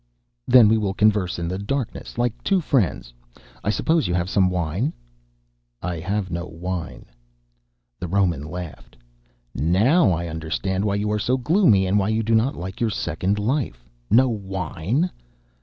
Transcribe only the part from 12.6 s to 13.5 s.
your second